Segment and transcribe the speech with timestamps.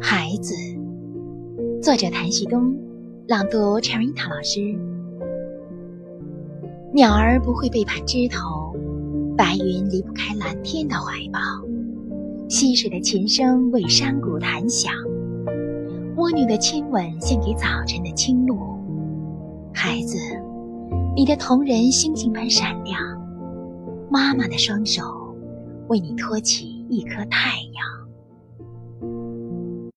[0.00, 0.54] 孩子，
[1.82, 2.72] 作者谭旭东，
[3.26, 4.78] 朗读 Cherita 老师。
[6.92, 8.76] 鸟儿不会背叛枝头，
[9.36, 11.40] 白云离不开蓝天的怀抱，
[12.48, 14.92] 溪水的琴声为山谷弹响，
[16.16, 18.56] 蜗牛的亲吻献给早晨的清露。
[19.74, 20.16] 孩子，
[21.16, 23.00] 你的瞳仁星星般闪亮，
[24.08, 25.02] 妈妈的双手
[25.88, 28.01] 为你托起一颗太阳。